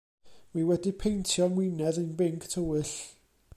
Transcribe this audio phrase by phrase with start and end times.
[0.55, 2.95] Wi wedi peinto 'ngwinedd i'n binc tywyll.